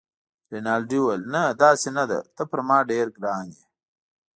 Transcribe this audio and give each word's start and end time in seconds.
رینالډي 0.53 0.97
وویل: 1.01 1.21
نه، 1.33 1.41
داسې 1.63 1.89
نه 1.97 2.03
ده، 2.09 2.19
ته 2.35 2.43
پر 2.49 2.59
ما 2.67 2.77
ډېر 2.91 3.05
ګران 3.17 3.45
يې. 3.55 3.63